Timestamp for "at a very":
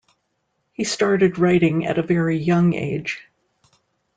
1.85-2.35